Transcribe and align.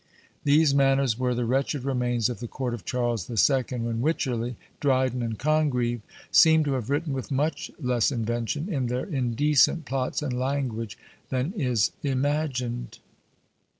These 0.45 0.73
manners 0.73 1.19
were 1.19 1.35
the 1.35 1.45
wretched 1.45 1.83
remains 1.83 2.27
of 2.27 2.39
the 2.39 2.47
court 2.47 2.73
of 2.73 2.85
Charles 2.85 3.27
the 3.27 3.37
Second, 3.37 3.85
when 3.85 4.01
Wycherley, 4.01 4.55
Dryden, 4.79 5.21
and 5.21 5.37
Congreve 5.37 6.01
seem 6.31 6.63
to 6.63 6.73
have 6.73 6.89
written 6.89 7.13
with 7.13 7.29
much 7.29 7.69
less 7.79 8.11
invention, 8.11 8.67
in 8.67 8.87
their 8.87 9.05
indecent 9.05 9.85
plots 9.85 10.23
and 10.23 10.33
language, 10.39 10.97
than 11.29 11.53
is 11.53 11.91
imagined. 12.01 12.97